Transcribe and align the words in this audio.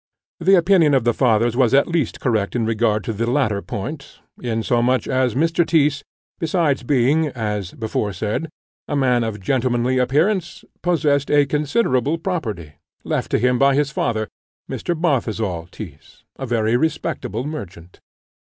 The 0.39 0.55
opinion 0.55 0.95
of 0.95 1.03
the 1.03 1.13
fathers 1.13 1.55
was 1.55 1.75
at 1.75 1.87
least 1.87 2.19
correct 2.19 2.55
in 2.55 2.65
regard 2.65 3.03
to 3.03 3.13
the 3.13 3.29
latter 3.29 3.61
point, 3.61 4.19
insomuch 4.41 5.07
as 5.07 5.35
Mr. 5.35 5.63
Tyss, 5.63 6.01
besides 6.39 6.81
being, 6.81 7.27
as 7.27 7.73
before 7.75 8.11
said, 8.11 8.49
a 8.87 8.95
man 8.95 9.23
of 9.23 9.39
gentlemanly 9.39 9.99
appearance, 9.99 10.65
possessed 10.81 11.29
a 11.29 11.45
considerable 11.45 12.17
property, 12.17 12.73
left 13.03 13.29
to 13.29 13.37
him 13.37 13.59
by 13.59 13.75
his 13.75 13.91
father, 13.91 14.27
Mr. 14.67 14.99
Balthasar 14.99 15.65
Tyss, 15.69 16.23
a 16.35 16.47
very 16.47 16.75
respectable 16.75 17.43
merchant. 17.43 17.99